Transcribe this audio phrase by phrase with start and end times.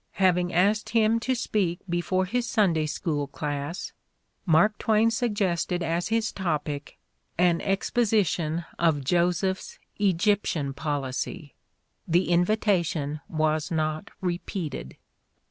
[0.13, 3.93] having asked him to speak before his Sunday School class,
[4.47, 6.97] Mark Twain suggested as his topic
[7.37, 11.53] an exposition of Joseph's Egyptian policy.
[12.07, 14.95] The invitation was not re peated.